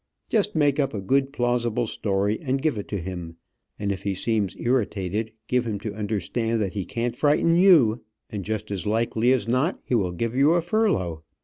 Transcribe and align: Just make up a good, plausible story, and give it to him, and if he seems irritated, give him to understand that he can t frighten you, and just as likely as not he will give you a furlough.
Just 0.29 0.55
make 0.55 0.79
up 0.79 0.95
a 0.95 0.99
good, 0.99 1.31
plausible 1.31 1.85
story, 1.85 2.39
and 2.41 2.59
give 2.59 2.75
it 2.79 2.87
to 2.87 2.97
him, 2.99 3.35
and 3.77 3.91
if 3.91 4.01
he 4.01 4.15
seems 4.15 4.55
irritated, 4.59 5.31
give 5.47 5.67
him 5.67 5.77
to 5.81 5.93
understand 5.93 6.59
that 6.59 6.73
he 6.73 6.85
can 6.85 7.11
t 7.11 7.19
frighten 7.19 7.55
you, 7.55 8.01
and 8.27 8.43
just 8.43 8.71
as 8.71 8.87
likely 8.87 9.31
as 9.31 9.47
not 9.47 9.79
he 9.83 9.93
will 9.93 10.11
give 10.11 10.33
you 10.33 10.55
a 10.55 10.61
furlough. 10.63 11.21